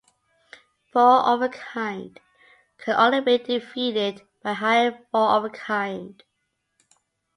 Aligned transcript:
Four-of-a-kind 0.93 2.21
can 2.79 2.95
only 2.95 3.21
be 3.21 3.37
defeated 3.37 4.23
by 4.41 4.49
a 4.53 4.55
higher 4.55 4.99
four-of-a-kind. 5.11 6.23